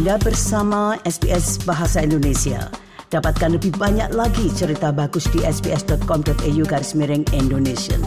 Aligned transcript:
Anda 0.00 0.16
bersama 0.16 0.96
SBS 1.04 1.60
Bahasa 1.68 2.00
Indonesia. 2.00 2.72
Dapatkan 3.12 3.60
lebih 3.60 3.76
banyak 3.76 4.16
lagi 4.16 4.48
cerita 4.48 4.96
bagus 4.96 5.28
di 5.28 5.44
sbs.com.au 5.44 6.62
garis 6.64 6.96
miring 6.96 7.28
Indonesia. 7.36 8.00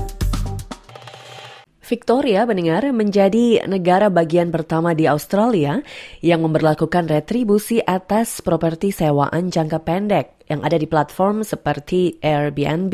Victoria 1.86 2.50
mendengar 2.50 2.82
menjadi 2.90 3.70
negara 3.70 4.10
bagian 4.10 4.50
pertama 4.50 4.98
di 4.98 5.06
Australia 5.06 5.86
yang 6.26 6.42
memperlakukan 6.42 7.14
retribusi 7.14 7.78
atas 7.86 8.42
properti 8.42 8.90
sewaan 8.90 9.54
jangka 9.54 9.86
pendek 9.86 10.43
yang 10.52 10.62
ada 10.62 10.76
di 10.76 10.86
platform 10.90 11.42
seperti 11.42 12.20
Airbnb. 12.20 12.92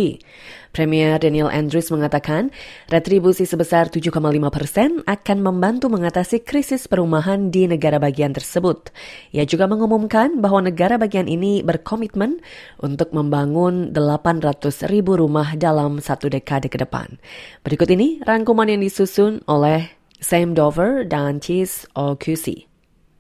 Premier 0.70 1.18
Daniel 1.18 1.50
Andrews 1.50 1.90
mengatakan 1.90 2.54
retribusi 2.94 3.50
sebesar 3.50 3.90
7,5 3.90 4.14
persen 4.54 5.02
akan 5.10 5.38
membantu 5.42 5.90
mengatasi 5.90 6.46
krisis 6.46 6.86
perumahan 6.86 7.50
di 7.50 7.66
negara 7.66 7.98
bagian 7.98 8.38
tersebut. 8.38 8.94
Ia 9.34 9.50
juga 9.50 9.66
mengumumkan 9.66 10.38
bahwa 10.38 10.70
negara 10.70 11.02
bagian 11.02 11.26
ini 11.26 11.66
berkomitmen 11.66 12.38
untuk 12.86 13.10
membangun 13.18 13.90
800 13.98 14.86
ribu 14.94 15.18
rumah 15.18 15.58
dalam 15.58 15.98
satu 15.98 16.30
dekade 16.30 16.70
ke 16.70 16.78
depan. 16.78 17.18
Berikut 17.66 17.90
ini 17.90 18.22
rangkuman 18.22 18.70
yang 18.70 18.86
disusun 18.86 19.42
oleh 19.50 19.90
Sam 20.22 20.54
Dover 20.54 21.02
dan 21.08 21.42
Cheese 21.42 21.90
O'Cusi. 21.98 22.69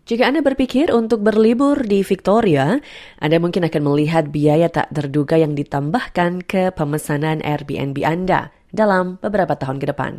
Jika 0.09 0.25
Anda 0.25 0.41
berpikir 0.41 0.89
untuk 0.89 1.21
berlibur 1.21 1.85
di 1.85 2.01
Victoria, 2.01 2.81
Anda 3.21 3.37
mungkin 3.37 3.61
akan 3.69 3.93
melihat 3.93 4.33
biaya 4.33 4.65
tak 4.65 4.89
terduga 4.89 5.37
yang 5.37 5.53
ditambahkan 5.53 6.49
ke 6.49 6.73
pemesanan 6.73 7.45
Airbnb 7.45 7.93
Anda 8.01 8.49
dalam 8.73 9.21
beberapa 9.21 9.53
tahun 9.53 9.77
ke 9.77 9.93
depan. 9.93 10.17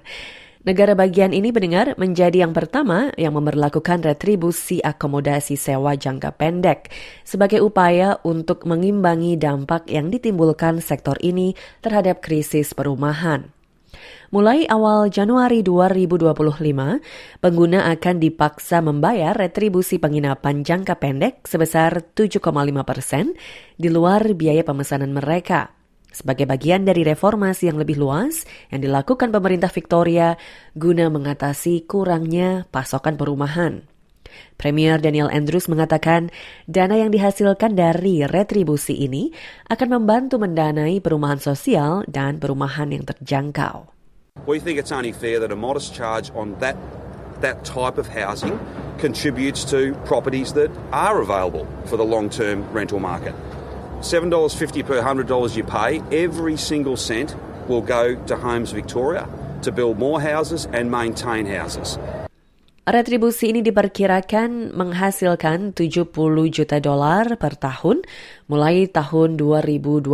Negara 0.63 0.95
bagian 0.95 1.35
ini 1.35 1.51
mendengar 1.51 1.99
menjadi 1.99 2.47
yang 2.47 2.55
pertama 2.55 3.11
yang 3.19 3.35
memperlakukan 3.35 4.07
retribusi 4.07 4.79
akomodasi 4.79 5.59
sewa 5.59 5.99
jangka 5.99 6.39
pendek 6.39 6.95
sebagai 7.27 7.59
upaya 7.59 8.23
untuk 8.23 8.71
mengimbangi 8.71 9.35
dampak 9.43 9.91
yang 9.91 10.07
ditimbulkan 10.07 10.79
sektor 10.79 11.19
ini 11.19 11.59
terhadap 11.83 12.23
krisis 12.23 12.79
perumahan. 12.79 13.51
Mulai 14.31 14.65
awal 14.71 15.11
Januari 15.11 15.61
2025, 15.67 17.43
pengguna 17.43 17.91
akan 17.91 18.17
dipaksa 18.23 18.79
membayar 18.79 19.35
retribusi 19.35 19.99
penginapan 19.99 20.63
jangka 20.63 21.03
pendek 21.03 21.47
sebesar 21.47 22.15
7,5 22.15 22.41
persen 22.87 23.35
di 23.75 23.91
luar 23.91 24.23
biaya 24.39 24.63
pemesanan 24.63 25.11
mereka. 25.11 25.75
Sebagai 26.11 26.47
bagian 26.47 26.83
dari 26.83 27.07
reformasi 27.07 27.71
yang 27.71 27.79
lebih 27.79 27.95
luas 27.99 28.43
yang 28.75 28.83
dilakukan 28.83 29.31
pemerintah 29.31 29.71
Victoria 29.71 30.35
guna 30.75 31.07
mengatasi 31.07 31.87
kurangnya 31.87 32.67
pasokan 32.75 33.15
perumahan. 33.15 33.87
Premier 34.57 35.01
Daniel 35.01 35.31
Andrews 35.33 35.67
mengatakan 35.67 36.29
dana 36.69 36.99
yang 36.99 37.11
dihasilkan 37.15 37.75
dari 37.79 38.27
retribusi 38.27 38.97
ini 38.97 39.33
akan 39.71 40.01
membantu 40.01 40.37
mendanai 40.41 40.99
perumahan 41.01 41.41
sosial 41.41 42.05
dan 42.07 42.43
perumahan 42.43 42.93
yang 42.93 43.05
terjangkau. 43.07 43.91
We 44.49 44.63
think 44.63 44.81
it's 44.81 44.95
only 44.95 45.13
fair 45.13 45.43
that 45.43 45.53
a 45.53 45.59
modest 45.59 45.93
charge 45.93 46.33
on 46.33 46.57
that 46.65 46.79
that 47.41 47.65
type 47.65 47.97
of 47.97 48.09
housing 48.09 48.61
contributes 48.99 49.65
to 49.65 49.95
properties 50.05 50.53
that 50.53 50.71
are 50.93 51.21
available 51.21 51.67
for 51.87 51.97
the 51.97 52.05
long-term 52.05 52.69
rental 52.73 53.01
market. 53.01 53.35
$7.50 54.01 54.87
per 54.87 55.03
$100 55.03 55.57
you 55.57 55.65
pay, 55.65 56.01
every 56.13 56.57
single 56.57 56.97
cent 56.97 57.35
will 57.69 57.83
go 57.83 58.15
to 58.27 58.37
Homes 58.37 58.73
Victoria 58.73 59.29
to 59.63 59.73
build 59.73 59.99
more 59.99 60.21
houses 60.21 60.67
and 60.73 60.91
maintain 60.91 61.47
houses. 61.47 61.99
Retribusi 62.81 63.53
ini 63.53 63.61
diperkirakan 63.61 64.73
menghasilkan 64.73 65.77
70 65.77 66.09
juta 66.49 66.81
dolar 66.81 67.37
per 67.37 67.53
tahun 67.61 68.01
mulai 68.49 68.89
tahun 68.89 69.37
2025 69.37 70.09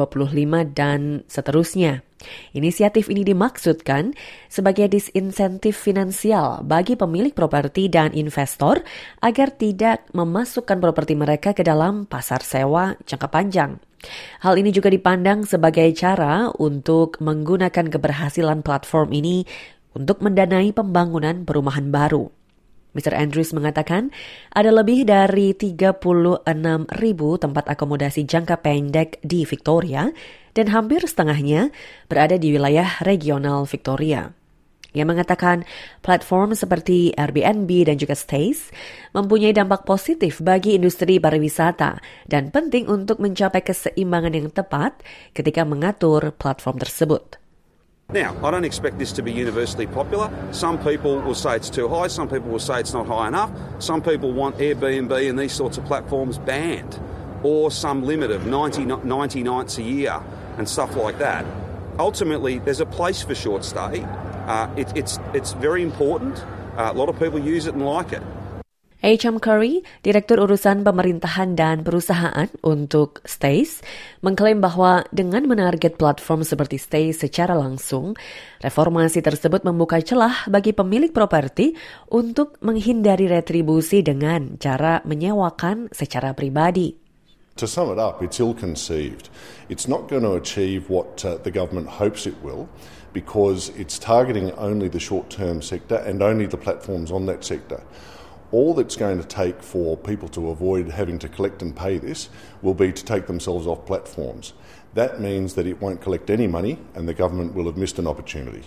dan 0.75 1.23
seterusnya. 1.31 2.03
Inisiatif 2.59 3.07
ini 3.07 3.23
dimaksudkan 3.23 4.19
sebagai 4.51 4.91
disinsentif 4.91 5.79
finansial 5.79 6.67
bagi 6.67 6.99
pemilik 6.99 7.31
properti 7.31 7.87
dan 7.87 8.11
investor 8.19 8.83
agar 9.23 9.55
tidak 9.55 10.03
memasukkan 10.11 10.83
properti 10.83 11.15
mereka 11.15 11.55
ke 11.55 11.63
dalam 11.63 12.03
pasar 12.03 12.43
sewa 12.43 12.99
jangka 13.07 13.31
panjang. 13.31 13.79
Hal 14.43 14.59
ini 14.59 14.75
juga 14.75 14.91
dipandang 14.91 15.47
sebagai 15.47 15.87
cara 15.95 16.51
untuk 16.59 17.23
menggunakan 17.23 17.87
keberhasilan 17.95 18.67
platform 18.67 19.15
ini 19.15 19.47
untuk 19.95 20.19
mendanai 20.19 20.75
pembangunan 20.75 21.47
perumahan 21.47 21.95
baru. 21.95 22.36
Mr. 22.97 23.13
Andrews 23.13 23.53
mengatakan 23.53 24.09
ada 24.57 24.73
lebih 24.73 25.05
dari 25.05 25.53
36 25.53 26.01
ribu 26.97 27.37
tempat 27.37 27.69
akomodasi 27.69 28.25
jangka 28.25 28.65
pendek 28.65 29.21
di 29.21 29.45
Victoria 29.45 30.09
dan 30.57 30.73
hampir 30.73 31.05
setengahnya 31.05 31.69
berada 32.09 32.41
di 32.41 32.57
wilayah 32.57 33.05
regional 33.05 33.69
Victoria. 33.69 34.33
Ia 34.97 35.05
mengatakan 35.05 35.69
platform 36.01 36.57
seperti 36.57 37.13
Airbnb 37.13 37.69
dan 37.85 38.01
juga 38.01 38.17
Stays 38.17 38.73
mempunyai 39.13 39.53
dampak 39.53 39.85
positif 39.85 40.41
bagi 40.41 40.73
industri 40.73 41.21
pariwisata 41.21 42.01
dan 42.25 42.49
penting 42.49 42.89
untuk 42.89 43.21
mencapai 43.21 43.61
keseimbangan 43.61 44.33
yang 44.33 44.49
tepat 44.49 44.97
ketika 45.37 45.69
mengatur 45.69 46.33
platform 46.33 46.81
tersebut. 46.81 47.46
Now, 48.13 48.37
I 48.47 48.53
don't 48.53 48.65
expect 48.65 49.01
this 49.01 49.11
to 49.13 49.23
be 49.23 49.33
universally 49.33 49.89
popular. 49.89 50.31
Some 50.53 50.79
people 50.79 51.21
will 51.23 51.35
say 51.35 51.57
it's 51.57 51.69
too 51.69 51.89
high, 51.89 52.07
some 52.07 52.29
people 52.29 52.51
will 52.51 52.61
say 52.61 52.79
it's 52.79 52.93
not 52.93 53.09
high 53.09 53.27
enough. 53.27 53.51
Some 53.81 54.01
people 54.01 54.31
want 54.31 54.57
Airbnb 54.59 55.29
and 55.29 55.37
these 55.37 55.53
sorts 55.53 55.77
of 55.77 55.85
platforms 55.87 56.39
banned 56.39 57.01
or 57.43 57.69
some 57.73 58.05
limit 58.05 58.31
of 58.31 58.47
90, 58.47 58.85
90 58.85 59.43
nights 59.43 59.79
a 59.79 59.83
year 59.83 60.23
and 60.57 60.69
stuff 60.69 60.95
like 60.95 61.19
that. 61.19 61.45
Ultimately, 61.99 62.61
there's 62.61 62.81
a 62.81 62.87
place 62.87 63.23
for 63.23 63.35
short 63.35 63.65
stay. 63.65 64.05
Uh, 64.05 64.73
it, 64.77 64.97
it's, 64.97 65.19
it's 65.35 65.55
very 65.55 65.83
important. 65.83 66.39
Uh, 66.77 66.93
a 66.93 66.95
lot 66.95 67.09
of 67.09 67.19
people 67.19 67.41
use 67.41 67.67
it 67.67 67.75
and 67.75 67.85
like 67.85 68.13
it. 68.13 68.23
H.M. 69.07 69.39
Curry, 69.39 69.87
Direktur 70.03 70.43
Urusan 70.43 70.83
Pemerintahan 70.83 71.55
dan 71.55 71.87
Perusahaan 71.87 72.51
untuk 72.67 73.23
Stace, 73.23 73.79
mengklaim 74.19 74.59
bahwa 74.59 75.07
dengan 75.15 75.47
menarget 75.47 75.95
platform 75.95 76.43
seperti 76.43 76.75
Stace 76.75 77.15
secara 77.15 77.55
langsung, 77.55 78.19
reformasi 78.59 79.23
tersebut 79.23 79.63
membuka 79.63 80.03
celah 80.03 80.51
bagi 80.51 80.75
pemilik 80.75 81.15
properti 81.15 81.79
untuk 82.11 82.59
menghindari 82.67 83.31
retribusi 83.31 84.03
dengan 84.03 84.59
cara 84.59 85.07
menyewakan 85.07 85.87
secara 85.95 86.35
pribadi. 86.35 86.99
To 87.63 87.71
sum 87.71 87.95
it 87.95 88.03
up, 88.03 88.27
it's 88.27 88.43
ill-conceived. 88.43 89.31
It's 89.71 89.87
not 89.87 90.11
going 90.11 90.27
to 90.27 90.35
achieve 90.35 90.91
what 90.91 91.23
uh, 91.23 91.39
the 91.47 91.55
government 91.55 92.03
hopes 92.03 92.27
it 92.27 92.35
will 92.43 92.67
because 93.15 93.71
it's 93.79 94.03
targeting 94.03 94.51
only 94.59 94.91
the 94.91 94.99
short-term 94.99 95.63
sector 95.63 96.03
and 96.03 96.27
only 96.27 96.51
the 96.51 96.59
platforms 96.59 97.15
on 97.15 97.31
that 97.31 97.47
sector. 97.47 97.87
All 98.53 98.75
that's 98.75 98.97
going 98.97 99.19
to 99.19 99.27
take 99.27 99.63
for 99.63 99.97
people 99.97 100.29
to 100.31 100.51
avoid 100.51 100.91
having 100.91 101.19
to 101.19 101.29
collect 101.29 101.63
and 101.63 101.75
pay 101.75 101.99
this 101.99 102.29
will 102.63 102.75
be 102.75 102.93
to 102.93 103.05
take 103.05 103.27
themselves 103.27 103.67
off 103.67 103.87
platforms. 103.87 104.53
That 104.95 105.21
means 105.21 105.55
that 105.55 105.67
it 105.67 105.81
won't 105.81 106.01
collect 106.01 106.31
any 106.31 106.47
money 106.47 106.79
and 106.95 107.09
the 107.09 107.15
government 107.15 107.55
will 107.55 107.67
have 107.67 107.77
missed 107.77 107.99
an 107.99 108.07
opportunity. 108.07 108.65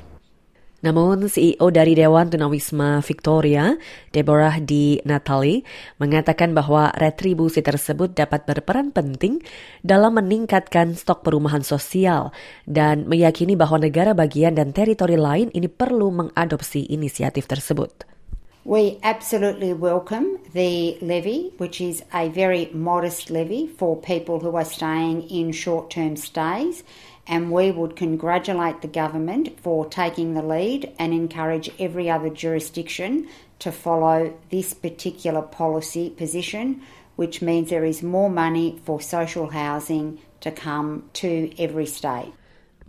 Namun 0.80 1.28
CEO 1.28 1.68
dari 1.76 1.92
Dewan 1.92 2.32
Tunawisma 2.32 3.04
Victoria, 3.04 3.76
Deborah 4.16 4.64
D. 4.64 5.04
Natali, 5.04 5.68
mengatakan 6.00 6.56
bahwa 6.56 6.96
retribusi 6.96 7.60
tersebut 7.60 8.16
dapat 8.16 8.48
berperan 8.48 8.96
penting 8.96 9.44
dalam 9.84 10.16
meningkatkan 10.16 10.96
stok 10.96 11.28
perumahan 11.28 11.68
sosial 11.68 12.32
dan 12.64 13.12
meyakini 13.12 13.60
bahwa 13.60 13.84
negara 13.84 14.16
bagian 14.16 14.56
dan 14.56 14.72
teritori 14.72 15.20
lain 15.20 15.52
ini 15.52 15.68
perlu 15.68 16.16
mengadopsi 16.16 16.88
inisiatif 16.88 17.44
tersebut. 17.44 18.08
We 18.66 19.00
absolutely 19.04 19.72
welcome 19.72 20.38
the 20.54 20.98
levy, 21.02 21.54
which 21.58 21.80
is 21.80 22.04
a 22.14 22.28
very 22.28 22.70
modest 22.74 23.32
levy 23.32 23.68
for 23.68 23.96
people 23.96 24.42
who 24.42 24.54
are 24.58 24.66
staying 24.66 25.30
in 25.30 25.54
short 25.54 25.90
term 25.90 26.18
stays. 26.18 26.84
And 27.26 27.54
we 27.54 27.72
would 27.72 27.96
congratulate 27.96 28.82
the 28.82 28.90
government 28.90 29.58
for 29.62 29.86
taking 29.86 30.34
the 30.34 30.42
lead 30.42 30.94
and 31.00 31.14
encourage 31.14 31.72
every 31.80 32.10
other 32.10 32.30
jurisdiction 32.30 33.30
to 33.60 33.72
follow 33.72 34.34
this 34.50 34.74
particular 34.74 35.42
policy 35.42 36.10
position, 36.10 36.82
which 37.16 37.42
means 37.42 37.70
there 37.70 37.86
is 37.86 38.04
more 38.04 38.30
money 38.30 38.82
for 38.84 39.00
social 39.00 39.52
housing 39.52 40.20
to 40.42 40.52
come 40.52 41.10
to 41.14 41.54
every 41.58 41.86
state. 41.86 42.34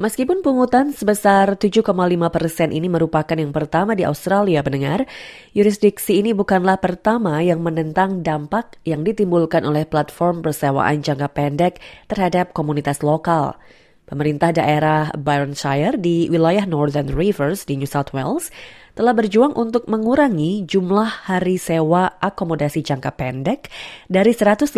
Meskipun 0.00 0.40
pungutan 0.40 0.96
sebesar 0.96 1.60
7,5 1.60 1.84
persen 2.32 2.72
ini 2.72 2.88
merupakan 2.88 3.36
yang 3.36 3.52
pertama 3.52 3.92
di 3.92 4.08
Australia 4.08 4.64
pendengar, 4.64 5.04
yurisdiksi 5.52 6.24
ini 6.24 6.32
bukanlah 6.32 6.80
pertama 6.80 7.44
yang 7.44 7.60
menentang 7.60 8.24
dampak 8.24 8.80
yang 8.88 9.04
ditimbulkan 9.04 9.60
oleh 9.60 9.84
platform 9.84 10.40
persewaan 10.40 11.04
jangka 11.04 11.28
pendek 11.36 11.84
terhadap 12.08 12.56
komunitas 12.56 13.04
lokal. 13.04 13.60
Pemerintah 14.08 14.56
daerah 14.56 15.12
Byronshire 15.12 16.00
di 16.00 16.32
wilayah 16.32 16.64
Northern 16.64 17.12
Rivers 17.12 17.68
di 17.68 17.76
New 17.76 17.84
South 17.84 18.16
Wales 18.16 18.48
telah 18.96 19.12
berjuang 19.12 19.52
untuk 19.52 19.84
mengurangi 19.84 20.64
jumlah 20.64 21.28
hari 21.28 21.60
sewa 21.60 22.16
akomodasi 22.24 22.80
jangka 22.80 23.20
pendek 23.20 23.68
dari 24.08 24.32
180 24.32 24.72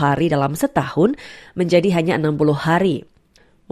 hari 0.00 0.32
dalam 0.32 0.56
setahun 0.56 1.12
menjadi 1.60 1.92
hanya 1.92 2.16
60 2.16 2.56
hari. 2.56 3.11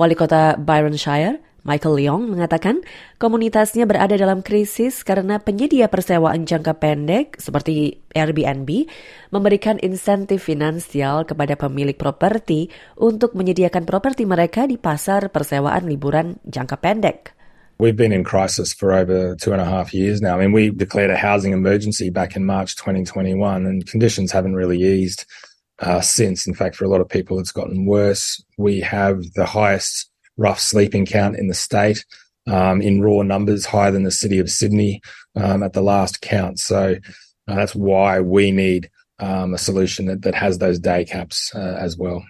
Wali 0.00 0.16
kota 0.16 0.56
Byron 0.56 0.96
Shire, 0.96 1.44
Michael 1.60 2.00
Leong 2.00 2.32
mengatakan 2.32 2.80
komunitasnya 3.20 3.84
berada 3.84 4.16
dalam 4.16 4.40
krisis 4.40 5.04
karena 5.04 5.36
penyedia 5.36 5.92
persewaan 5.92 6.48
jangka 6.48 6.80
pendek 6.80 7.36
seperti 7.36 8.00
Airbnb 8.16 8.88
memberikan 9.28 9.76
insentif 9.84 10.48
finansial 10.48 11.28
kepada 11.28 11.52
pemilik 11.52 12.00
properti 12.00 12.72
untuk 12.96 13.36
menyediakan 13.36 13.84
properti 13.84 14.24
mereka 14.24 14.64
di 14.64 14.80
pasar 14.80 15.28
persewaan 15.28 15.84
liburan 15.84 16.40
jangka 16.48 16.80
pendek. 16.80 17.36
We've 17.76 17.92
been 17.92 18.16
in 18.16 18.24
crisis 18.24 18.72
for 18.72 18.96
over 18.96 19.36
two 19.36 19.52
and 19.52 19.60
a 19.60 19.68
half 19.68 19.92
years 19.92 20.24
now. 20.24 20.36
I 20.36 20.40
mean, 20.40 20.56
we 20.56 20.72
declared 20.72 21.12
a 21.12 21.20
housing 21.20 21.52
emergency 21.52 22.08
back 22.08 22.40
in 22.40 22.48
March 22.48 22.72
2021 22.80 23.36
and 23.68 23.84
conditions 23.84 24.32
haven't 24.32 24.56
really 24.56 24.80
eased 24.80 25.28
uh, 25.80 26.00
since. 26.00 26.46
In 26.46 26.54
fact, 26.54 26.76
for 26.76 26.84
a 26.84 26.88
lot 26.88 27.00
of 27.00 27.08
people, 27.08 27.38
it's 27.38 27.52
gotten 27.52 27.86
worse. 27.86 28.42
We 28.58 28.80
have 28.80 29.22
the 29.34 29.46
highest 29.46 30.10
rough 30.36 30.60
sleeping 30.60 31.06
count 31.06 31.36
in 31.36 31.48
the 31.48 31.54
state 31.54 32.04
um, 32.46 32.80
in 32.80 33.02
raw 33.02 33.22
numbers, 33.22 33.66
higher 33.66 33.90
than 33.90 34.04
the 34.04 34.10
city 34.10 34.38
of 34.38 34.50
Sydney 34.50 35.00
um, 35.36 35.62
at 35.62 35.72
the 35.72 35.82
last 35.82 36.20
count. 36.20 36.58
So 36.58 36.96
uh, 37.48 37.54
that's 37.54 37.74
why 37.74 38.20
we 38.20 38.50
need 38.50 38.90
um, 39.18 39.54
a 39.54 39.58
solution 39.58 40.06
that, 40.06 40.22
that 40.22 40.34
has 40.34 40.58
those 40.58 40.78
day 40.78 41.04
caps 41.04 41.54
uh, 41.54 41.76
as 41.78 41.96
well. 41.96 42.24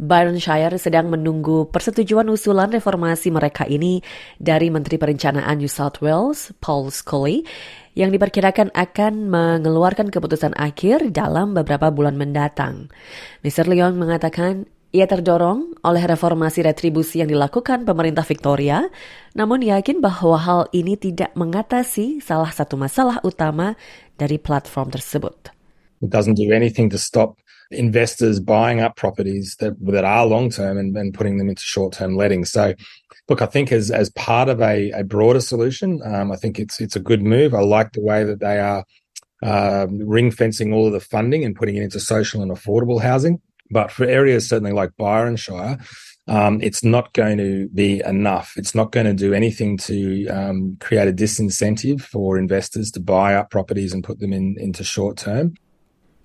Byron 0.00 0.40
Shire 0.40 0.80
sedang 0.80 1.12
menunggu 1.12 1.68
persetujuan 1.68 2.24
usulan 2.32 2.72
reformasi 2.72 3.28
mereka 3.28 3.68
ini 3.68 4.00
dari 4.40 4.72
Menteri 4.72 4.96
Perencanaan 4.96 5.60
New 5.60 5.68
South 5.68 6.00
Wales, 6.00 6.56
Paul 6.64 6.88
Scully, 6.88 7.44
yang 7.92 8.08
diperkirakan 8.08 8.72
akan 8.72 9.28
mengeluarkan 9.28 10.08
keputusan 10.08 10.56
akhir 10.56 11.12
dalam 11.12 11.52
beberapa 11.52 11.92
bulan 11.92 12.16
mendatang. 12.16 12.88
Mr. 13.44 13.68
Leon 13.68 14.00
mengatakan 14.00 14.64
ia 14.92 15.04
terdorong 15.08 15.76
oleh 15.84 16.04
reformasi 16.04 16.64
retribusi 16.64 17.20
yang 17.20 17.28
dilakukan 17.28 17.84
pemerintah 17.84 18.24
Victoria, 18.24 18.88
namun 19.36 19.60
yakin 19.60 20.00
bahwa 20.00 20.36
hal 20.40 20.60
ini 20.72 20.96
tidak 20.96 21.32
mengatasi 21.36 22.20
salah 22.24 22.52
satu 22.52 22.80
masalah 22.80 23.20
utama 23.24 23.76
dari 24.16 24.40
platform 24.40 24.92
tersebut. 24.92 25.52
It 26.00 26.12
doesn't 26.12 26.36
do 26.36 26.52
anything 26.52 26.92
to 26.92 26.98
stop 27.00 27.40
investors 27.72 28.40
buying 28.40 28.80
up 28.80 28.96
properties 28.96 29.56
that 29.60 29.74
that 29.86 30.04
are 30.04 30.26
long 30.26 30.50
term 30.50 30.78
and, 30.78 30.96
and 30.96 31.14
putting 31.14 31.38
them 31.38 31.48
into 31.48 31.62
short 31.62 31.92
term 31.92 32.16
letting. 32.16 32.44
So, 32.44 32.74
look, 33.28 33.42
I 33.42 33.46
think 33.46 33.72
as 33.72 33.90
as 33.90 34.10
part 34.10 34.48
of 34.48 34.60
a, 34.60 34.90
a 34.90 35.04
broader 35.04 35.40
solution, 35.40 36.00
um, 36.04 36.32
I 36.32 36.36
think 36.36 36.58
it's 36.58 36.80
it's 36.80 36.96
a 36.96 37.00
good 37.00 37.22
move. 37.22 37.54
I 37.54 37.60
like 37.60 37.92
the 37.92 38.02
way 38.02 38.24
that 38.24 38.40
they 38.40 38.58
are 38.58 38.84
uh, 39.42 39.86
ring 39.90 40.30
fencing 40.30 40.72
all 40.72 40.86
of 40.86 40.92
the 40.92 41.00
funding 41.00 41.44
and 41.44 41.56
putting 41.56 41.76
it 41.76 41.82
into 41.82 42.00
social 42.00 42.42
and 42.42 42.50
affordable 42.50 43.00
housing. 43.00 43.40
But 43.70 43.90
for 43.90 44.04
areas 44.04 44.48
certainly 44.48 44.72
like 44.72 44.96
Byron 44.96 45.36
Shire, 45.36 45.78
um, 46.28 46.60
it's 46.62 46.84
not 46.84 47.12
going 47.14 47.38
to 47.38 47.68
be 47.74 48.00
enough. 48.04 48.54
It's 48.56 48.74
not 48.74 48.92
going 48.92 49.06
to 49.06 49.14
do 49.14 49.34
anything 49.34 49.76
to 49.78 50.28
um, 50.28 50.76
create 50.78 51.08
a 51.08 51.12
disincentive 51.12 52.00
for 52.02 52.38
investors 52.38 52.90
to 52.92 53.00
buy 53.00 53.34
up 53.34 53.50
properties 53.50 53.92
and 53.92 54.04
put 54.04 54.20
them 54.20 54.32
in, 54.32 54.56
into 54.58 54.84
short 54.84 55.16
term. 55.16 55.54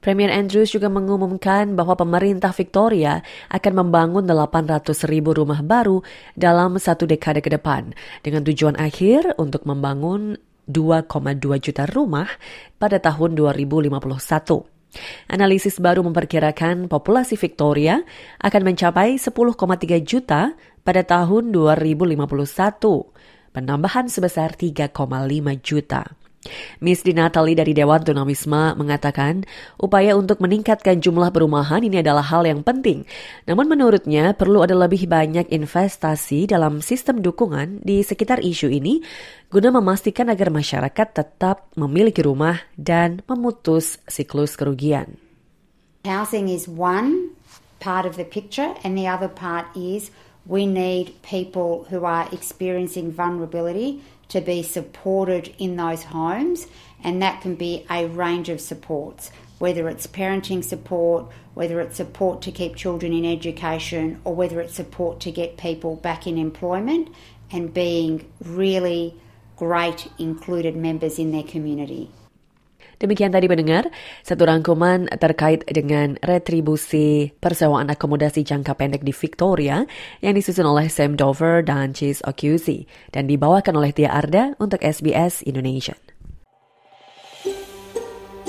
Premier 0.08 0.32
Andrews 0.32 0.72
juga 0.72 0.88
mengumumkan 0.88 1.76
bahwa 1.76 2.00
pemerintah 2.00 2.56
Victoria 2.56 3.20
akan 3.52 3.74
membangun 3.84 4.24
800 4.24 5.04
ribu 5.04 5.36
rumah 5.36 5.60
baru 5.60 6.00
dalam 6.32 6.80
satu 6.80 7.04
dekade 7.04 7.44
ke 7.44 7.52
depan 7.52 7.92
dengan 8.24 8.40
tujuan 8.48 8.80
akhir 8.80 9.36
untuk 9.36 9.68
membangun 9.68 10.40
2,2 10.64 11.12
juta 11.60 11.84
rumah 11.92 12.32
pada 12.80 13.04
tahun 13.04 13.36
2051. 13.36 14.00
Analisis 15.28 15.76
baru 15.84 16.08
memperkirakan 16.08 16.88
populasi 16.88 17.36
Victoria 17.36 18.00
akan 18.40 18.64
mencapai 18.64 19.20
10,3 19.20 19.60
juta 20.08 20.56
pada 20.88 21.04
tahun 21.04 21.52
2051, 21.52 22.16
penambahan 23.52 24.08
sebesar 24.08 24.56
3,5 24.56 24.88
juta. 25.60 26.17
Miss 26.80 27.04
Dinatali 27.06 27.54
dari 27.54 27.76
Dewan 27.76 28.04
Tunawisma 28.04 28.74
mengatakan 28.78 29.48
upaya 29.78 30.18
untuk 30.18 30.40
meningkatkan 30.44 31.00
jumlah 31.00 31.30
perumahan 31.32 31.84
ini 31.84 32.02
adalah 32.02 32.24
hal 32.26 32.46
yang 32.46 32.66
penting. 32.66 33.08
Namun 33.46 33.72
menurutnya 33.72 34.36
perlu 34.36 34.64
ada 34.64 34.76
lebih 34.76 35.06
banyak 35.06 35.50
investasi 35.54 36.50
dalam 36.50 36.80
sistem 36.84 37.20
dukungan 37.22 37.82
di 37.86 38.02
sekitar 38.02 38.44
isu 38.44 38.72
ini 38.72 39.04
guna 39.48 39.72
memastikan 39.72 40.28
agar 40.28 40.52
masyarakat 40.52 41.08
tetap 41.14 41.72
memiliki 41.80 42.20
rumah 42.24 42.60
dan 42.76 43.24
memutus 43.26 44.00
siklus 44.08 44.60
kerugian. 44.60 45.16
Housing 46.08 46.48
is 46.48 46.68
one 46.68 47.36
part 47.80 48.06
of 48.06 48.16
the 48.16 48.26
picture 48.26 48.74
and 48.84 48.98
the 48.98 49.08
other 49.08 49.28
part 49.28 49.68
is 49.76 50.12
we 50.48 50.66
need 50.66 51.12
people 51.22 51.86
who 51.90 52.06
are 52.06 52.28
experiencing 52.32 53.12
vulnerability 53.12 54.02
to 54.30 54.42
be 54.42 54.64
supported 54.64 55.54
in 55.58 55.76
those 55.76 56.04
homes, 56.04 56.68
and 57.04 57.22
that 57.22 57.42
can 57.42 57.56
be 57.56 57.86
a 57.90 58.08
range 58.08 58.50
of 58.50 58.60
supports, 58.60 59.32
whether 59.60 59.88
it's 59.88 60.08
parenting 60.08 60.64
support, 60.64 61.26
whether 61.54 61.80
it's 61.80 61.98
support 61.98 62.42
to 62.42 62.52
keep 62.52 62.76
children 62.76 63.14
in 63.14 63.26
education, 63.26 64.20
or 64.24 64.36
whether 64.36 64.60
it's 64.62 64.76
support 64.76 65.20
to 65.22 65.32
get 65.32 65.58
people 65.58 65.96
back 65.96 66.28
in 66.28 66.38
employment 66.38 67.10
and 67.52 67.74
being 67.74 68.30
really 68.44 69.16
great 69.56 70.08
included 70.20 70.76
members 70.76 71.18
in 71.18 71.32
their 71.32 71.44
community. 71.44 72.12
Demikian 72.98 73.30
tadi 73.30 73.46
mendengar 73.46 73.94
satu 74.26 74.50
rangkuman 74.50 75.06
terkait 75.22 75.62
dengan 75.70 76.18
retribusi 76.26 77.30
persewaan 77.38 77.94
akomodasi 77.94 78.42
jangka 78.42 78.74
pendek 78.74 79.06
di 79.06 79.14
Victoria 79.14 79.86
yang 80.26 80.34
disusun 80.34 80.66
oleh 80.66 80.90
Sam 80.90 81.14
Dover 81.14 81.62
dan 81.62 81.94
Chase 81.94 82.26
Ocusey 82.26 82.90
dan 83.14 83.30
dibawakan 83.30 83.78
oleh 83.78 83.94
Tia 83.94 84.10
Arda 84.10 84.58
untuk 84.58 84.82
SBS 84.82 85.46
Indonesia. 85.46 85.94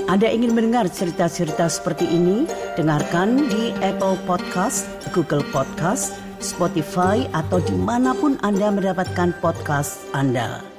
Anda 0.08 0.32
ingin 0.32 0.56
mendengar 0.56 0.88
cerita-cerita 0.88 1.68
seperti 1.68 2.08
ini? 2.08 2.48
Dengarkan 2.80 3.44
di 3.52 3.76
Apple 3.84 4.16
Podcast, 4.24 4.88
Google 5.12 5.44
Podcast, 5.52 6.16
Spotify, 6.40 7.28
atau 7.36 7.60
di 7.60 7.76
mana 7.76 8.16
pun 8.16 8.40
Anda 8.40 8.72
mendapatkan 8.72 9.36
podcast 9.44 10.00
Anda. 10.16 10.77